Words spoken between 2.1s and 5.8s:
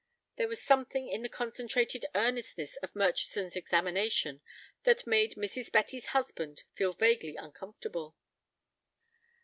earnestness of Murchison's examination that made Mrs.